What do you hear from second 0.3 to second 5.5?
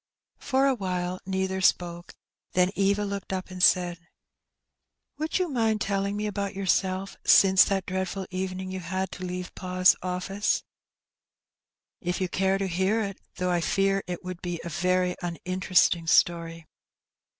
For awhile neither spoke^ then Eva looked up and said— "Would you